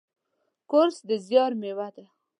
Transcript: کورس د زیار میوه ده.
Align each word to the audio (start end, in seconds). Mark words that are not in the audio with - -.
کورس 0.69 0.97
د 1.09 1.09
زیار 1.27 1.51
میوه 1.61 1.87
ده. 1.95 2.05